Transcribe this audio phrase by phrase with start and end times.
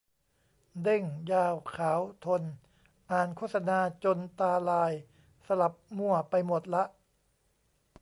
[0.83, 2.43] เด้ง ยาว ขาว ทน
[3.11, 4.93] อ่านโฆษณาจนตาลาย
[5.45, 6.83] สลับมั่วไปหมดละ